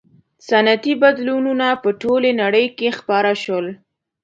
[0.47, 3.65] •صنعتي بدلونونه په ټولې نړۍ کې خپاره شول.